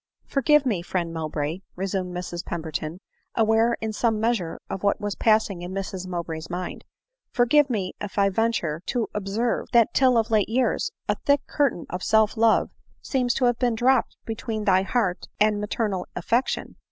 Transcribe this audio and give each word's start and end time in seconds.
"Forgive 0.25 0.65
me, 0.65 0.81
friend 0.81 1.13
Mowbray," 1.13 1.59
resumed 1.75 2.11
Mrs 2.11 2.43
Pera 2.43 2.59
berton, 2.59 2.99
aware 3.35 3.77
in 3.81 3.93
some 3.93 4.19
measure 4.19 4.59
of 4.67 4.81
what 4.81 4.99
was 4.99 5.13
passing 5.13 5.61
in 5.61 5.73
Mrs 5.73 6.07
Mowbray's 6.07 6.49
mind 6.49 6.85
—"forgive 7.29 7.69
me 7.69 7.93
if 8.01 8.17
I 8.17 8.29
venture 8.29 8.81
to 8.87 9.07
ob 9.13 9.27
serve, 9.27 9.67
that 9.73 9.93
till 9.93 10.17
of 10.17 10.31
late 10.31 10.49
years, 10.49 10.89
a 11.07 11.13
thick 11.23 11.45
curtain 11.45 11.85
of 11.91 12.01
self 12.01 12.35
love 12.35 12.71
seems 13.03 13.35
to 13.35 13.45
have 13.45 13.59
been 13.59 13.75
dropped 13.75 14.17
between 14.25 14.63
thy 14.65 14.81
heart 14.81 15.27
and 15.39 15.61
ma 15.61 15.67
ternal 15.67 16.05
affection. 16.15 16.77